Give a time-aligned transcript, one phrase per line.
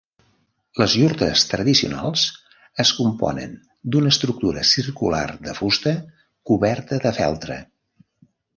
[0.81, 2.23] Les iurtes tradicionals
[2.85, 3.53] es componen
[3.95, 5.97] d'una estructura circular de fusta
[6.53, 7.63] coberta de feltre.